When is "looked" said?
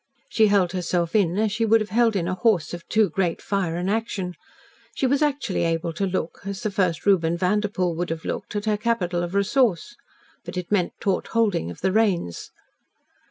8.25-8.55